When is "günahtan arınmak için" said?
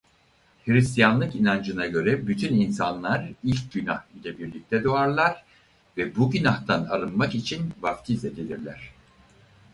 6.31-7.73